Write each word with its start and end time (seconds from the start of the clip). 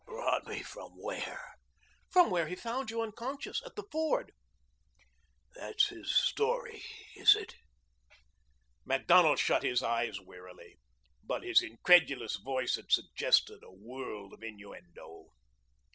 "Brought 0.07 0.47
me 0.47 0.63
from 0.63 0.93
where?" 0.99 1.53
"From 2.09 2.31
where 2.31 2.47
he 2.47 2.55
found 2.55 2.89
you 2.89 3.03
unconscious 3.03 3.61
at 3.63 3.75
the 3.75 3.83
ford." 3.91 4.31
"That's 5.53 5.89
his 5.89 6.09
story, 6.09 6.83
is 7.15 7.35
it?" 7.35 7.53
Macdonald 8.83 9.37
shut 9.37 9.61
his 9.61 9.83
eyes 9.83 10.19
wearily, 10.19 10.79
but 11.23 11.43
his 11.43 11.61
incredulous 11.61 12.37
voice 12.37 12.77
had 12.77 12.91
suggested 12.91 13.61
a 13.61 13.71
world 13.71 14.33
of 14.33 14.41
innuendo. 14.41 15.27